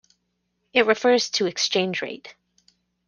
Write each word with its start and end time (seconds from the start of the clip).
It 0.73 0.87
refers 0.87 1.29
to 1.29 1.45
exchange 1.45 2.01
rate. 2.01 2.33